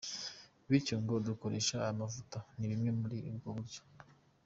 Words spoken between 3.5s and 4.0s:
buryo.